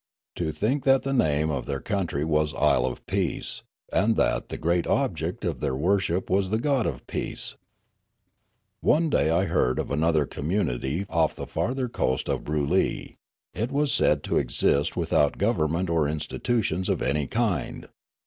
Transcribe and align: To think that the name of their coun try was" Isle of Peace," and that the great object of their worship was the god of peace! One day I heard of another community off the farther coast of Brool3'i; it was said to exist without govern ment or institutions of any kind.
To 0.35 0.51
think 0.51 0.83
that 0.85 1.03
the 1.03 1.13
name 1.13 1.51
of 1.51 1.67
their 1.67 1.79
coun 1.79 2.07
try 2.07 2.23
was" 2.23 2.55
Isle 2.55 2.87
of 2.87 3.05
Peace," 3.05 3.61
and 3.93 4.15
that 4.15 4.49
the 4.49 4.57
great 4.57 4.87
object 4.87 5.45
of 5.45 5.59
their 5.59 5.75
worship 5.75 6.27
was 6.27 6.49
the 6.49 6.57
god 6.57 6.87
of 6.87 7.05
peace! 7.05 7.55
One 8.79 9.11
day 9.11 9.29
I 9.29 9.45
heard 9.45 9.77
of 9.77 9.91
another 9.91 10.25
community 10.25 11.05
off 11.07 11.35
the 11.35 11.45
farther 11.45 11.87
coast 11.87 12.29
of 12.29 12.43
Brool3'i; 12.43 13.13
it 13.53 13.71
was 13.71 13.93
said 13.93 14.23
to 14.23 14.37
exist 14.37 14.97
without 14.97 15.37
govern 15.37 15.71
ment 15.71 15.87
or 15.91 16.07
institutions 16.07 16.89
of 16.89 17.03
any 17.03 17.27
kind. 17.27 17.87